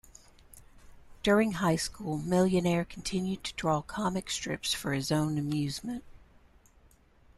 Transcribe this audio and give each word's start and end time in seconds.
During 1.21 1.51
high 1.51 1.75
school 1.75 2.17
Millionaire 2.17 2.83
continued 2.85 3.43
to 3.43 3.53
draw 3.53 3.83
comic 3.83 4.31
strips 4.31 4.73
for 4.73 4.93
his 4.93 5.11
own 5.11 5.37
amusement. 5.37 6.03